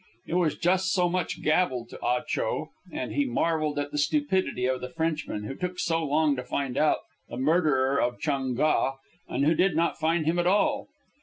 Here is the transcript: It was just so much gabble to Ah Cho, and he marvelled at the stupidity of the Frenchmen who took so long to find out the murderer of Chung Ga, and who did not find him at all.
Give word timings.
It 0.25 0.33
was 0.33 0.57
just 0.57 0.91
so 0.93 1.07
much 1.09 1.43
gabble 1.43 1.85
to 1.85 1.99
Ah 2.01 2.23
Cho, 2.27 2.71
and 2.91 3.11
he 3.11 3.23
marvelled 3.25 3.77
at 3.77 3.91
the 3.91 3.99
stupidity 3.99 4.65
of 4.65 4.81
the 4.81 4.89
Frenchmen 4.89 5.43
who 5.43 5.53
took 5.53 5.77
so 5.77 6.03
long 6.03 6.35
to 6.37 6.43
find 6.43 6.75
out 6.75 7.01
the 7.29 7.37
murderer 7.37 8.01
of 8.01 8.19
Chung 8.19 8.55
Ga, 8.55 8.93
and 9.29 9.45
who 9.45 9.53
did 9.53 9.75
not 9.75 9.99
find 9.99 10.25
him 10.25 10.39
at 10.39 10.47
all. 10.47 10.87